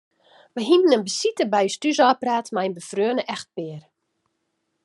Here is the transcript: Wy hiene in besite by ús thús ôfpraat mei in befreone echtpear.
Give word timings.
Wy 0.53 0.61
hiene 0.69 0.93
in 0.97 1.03
besite 1.07 1.43
by 1.53 1.65
ús 1.67 1.75
thús 1.81 1.99
ôfpraat 2.07 2.47
mei 2.53 2.67
in 2.67 2.75
befreone 2.77 3.23
echtpear. 3.33 3.81